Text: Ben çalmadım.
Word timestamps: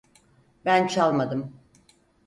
Ben 0.65 0.87
çalmadım. 0.87 1.59